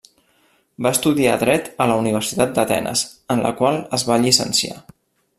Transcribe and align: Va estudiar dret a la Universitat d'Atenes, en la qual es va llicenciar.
Va 0.85 0.91
estudiar 0.95 1.33
dret 1.43 1.67
a 1.85 1.87
la 1.91 1.97
Universitat 2.03 2.55
d'Atenes, 2.55 3.03
en 3.35 3.45
la 3.47 3.51
qual 3.61 3.77
es 3.99 4.07
va 4.13 4.19
llicenciar. 4.25 4.79